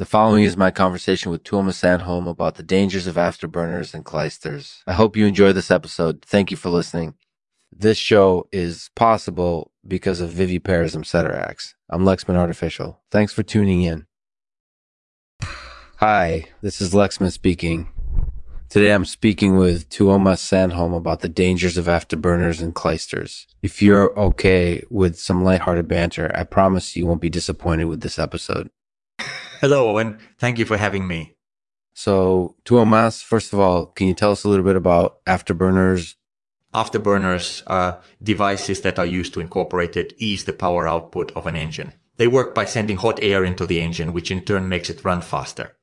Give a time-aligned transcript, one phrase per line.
[0.00, 4.78] The following is my conversation with Tuomas Sandholm about the dangers of afterburners and clysters.
[4.86, 6.22] I hope you enjoy this episode.
[6.22, 7.16] Thank you for listening.
[7.70, 11.74] This show is possible because of Viviparism Ceterax.
[11.90, 12.98] I'm Lexman Artificial.
[13.10, 14.06] Thanks for tuning in.
[15.98, 17.90] Hi, this is Lexman speaking.
[18.70, 23.44] Today I'm speaking with Tuomas Sandholm about the dangers of afterburners and clysters.
[23.62, 28.18] If you're okay with some lighthearted banter, I promise you won't be disappointed with this
[28.18, 28.70] episode.
[29.60, 31.34] Hello, and thank you for having me.
[31.92, 36.14] So, Tuomas, first of all, can you tell us a little bit about afterburners?
[36.72, 41.56] Afterburners are devices that are used to incorporate it ease the power output of an
[41.56, 41.92] engine.
[42.16, 45.20] They work by sending hot air into the engine, which in turn makes it run
[45.20, 45.76] faster.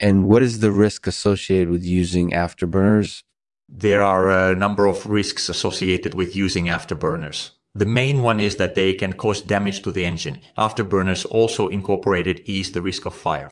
[0.00, 3.22] And what is the risk associated with using afterburners?
[3.68, 7.50] There are a number of risks associated with using afterburners.
[7.74, 10.40] The main one is that they can cause damage to the engine.
[10.58, 13.50] Afterburners also incorporated ease the risk of fire.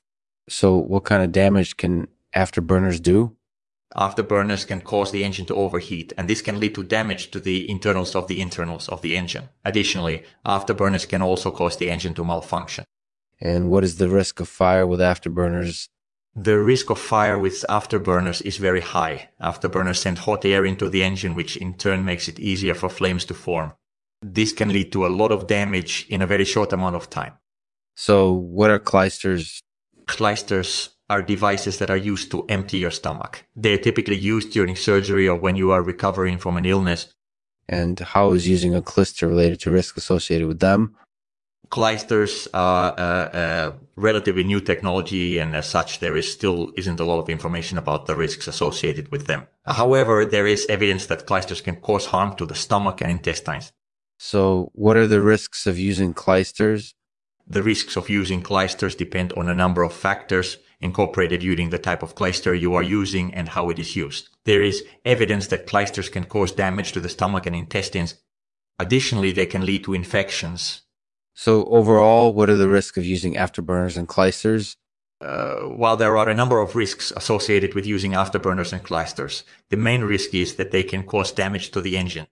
[0.49, 3.37] So, what kind of damage can afterburners do?
[3.97, 7.69] Afterburners can cause the engine to overheat, and this can lead to damage to the
[7.69, 9.49] internals of the internals of the engine.
[9.65, 12.85] Additionally, afterburners can also cause the engine to malfunction.
[13.41, 15.89] And what is the risk of fire with afterburners?
[16.37, 19.31] The risk of fire with afterburners is very high.
[19.41, 23.25] Afterburners send hot air into the engine, which in turn makes it easier for flames
[23.25, 23.73] to form.
[24.23, 27.35] This can lead to a lot of damage in a very short amount of time.
[27.97, 29.63] So, what are clysters?
[30.07, 33.45] Clysters are devices that are used to empty your stomach.
[33.57, 37.15] They're typically used during surgery or when you are recovering from an illness.
[37.69, 40.97] And how is using a clyster related to risk associated with them?
[41.71, 47.05] Clysters are a, a relatively new technology, and as such, there is still isn't a
[47.05, 49.47] lot of information about the risks associated with them.
[49.67, 53.73] However, there is evidence that clysters can cause harm to the stomach and intestines.
[54.23, 56.93] So, what are the risks of using clysters?
[57.47, 62.03] The risks of using clysters depend on a number of factors incorporated using the type
[62.03, 64.29] of clyster you are using and how it is used.
[64.45, 68.17] There is evidence that clysters can cause damage to the stomach and intestines.
[68.79, 70.83] Additionally, they can lead to infections.
[71.33, 74.77] So, overall, what are the risks of using afterburners and clysters?
[75.23, 79.79] Uh, while there are a number of risks associated with using afterburners and clysters, the
[79.79, 82.27] main risk is that they can cause damage to the engine.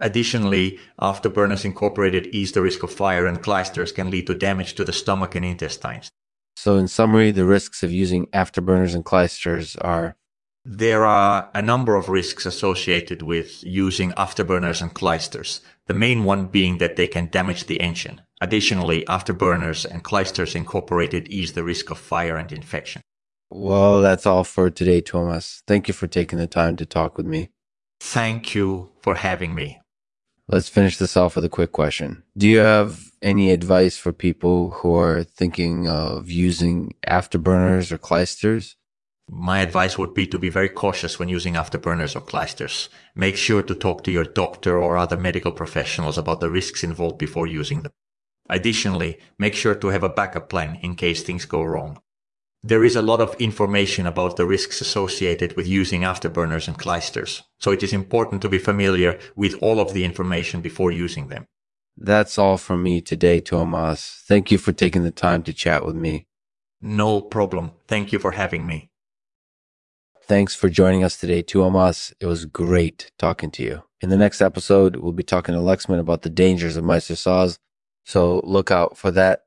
[0.00, 4.84] Additionally, afterburners incorporated ease the risk of fire and clysters can lead to damage to
[4.84, 6.10] the stomach and intestines.
[6.56, 10.16] So, in summary, the risks of using afterburners and clysters are
[10.68, 15.60] there are a number of risks associated with using afterburners and clysters.
[15.86, 18.22] The main one being that they can damage the engine.
[18.40, 23.00] Additionally, afterburners and clysters incorporated ease the risk of fire and infection.
[23.48, 25.62] Well, that's all for today, Tuomas.
[25.68, 27.50] Thank you for taking the time to talk with me.
[28.00, 29.78] Thank you for having me.
[30.48, 32.22] Let's finish this off with a quick question.
[32.36, 38.76] Do you have any advice for people who are thinking of using afterburners or clysters?
[39.28, 42.88] My advice would be to be very cautious when using afterburners or clysters.
[43.16, 47.18] Make sure to talk to your doctor or other medical professionals about the risks involved
[47.18, 47.92] before using them.
[48.48, 52.00] Additionally, make sure to have a backup plan in case things go wrong.
[52.66, 57.42] There is a lot of information about the risks associated with using afterburners and clysters,
[57.60, 61.46] so it is important to be familiar with all of the information before using them.
[61.96, 64.20] That's all from me today, Tuomas.
[64.26, 66.26] Thank you for taking the time to chat with me.
[66.80, 67.70] No problem.
[67.86, 68.90] Thank you for having me.
[70.24, 72.14] Thanks for joining us today, Tuomas.
[72.18, 73.84] It was great talking to you.
[74.00, 77.60] In the next episode, we'll be talking to Lexman about the dangers of mitre saws,
[78.04, 79.45] so look out for that.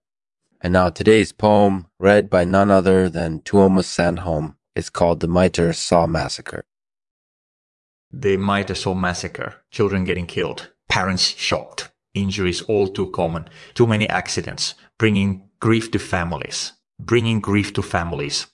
[0.62, 5.72] And now today's poem, read by none other than Tuomas Sandholm, is called The Mitre
[5.72, 6.66] Saw Massacre.
[8.12, 9.56] The Mitre Saw Massacre.
[9.72, 10.72] Children getting killed.
[10.90, 11.92] Parents shocked.
[12.14, 13.48] Injuries all too common.
[13.74, 14.74] Too many accidents.
[14.98, 16.74] Bringing grief to families.
[17.00, 18.48] Bringing grief to families.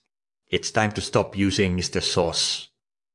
[0.48, 2.70] It's time to stop using mitre saws.